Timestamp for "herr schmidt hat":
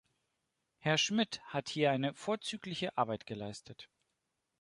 0.79-1.69